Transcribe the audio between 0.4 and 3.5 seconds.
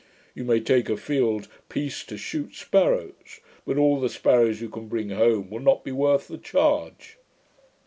may take a field piece to shoot sparrows;